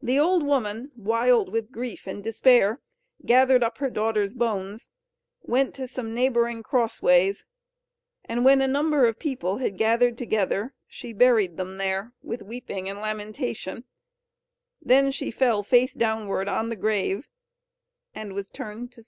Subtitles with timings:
[0.00, 2.80] The old woman, wild with grief and despair,
[3.24, 4.88] gathered up her daughter's bones,
[5.42, 7.44] went to some neighbouring cross ways,
[8.24, 12.88] and when a number of people had gathered together, she buried them there with weeping
[12.88, 13.82] and lamentation;
[14.80, 17.28] then she fell face downward on the grave
[18.14, 19.04] and was turned to stone.